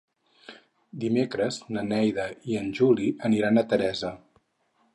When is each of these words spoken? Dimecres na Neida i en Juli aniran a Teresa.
Dimecres 1.03 1.59
na 1.75 1.83
Neida 1.91 2.25
i 2.53 2.57
en 2.63 2.73
Juli 2.79 3.07
aniran 3.29 3.63
a 3.63 3.65
Teresa. 3.75 4.15